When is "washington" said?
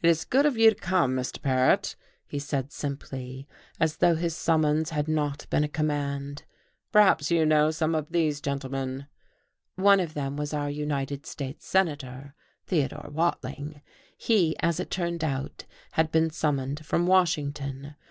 17.06-17.96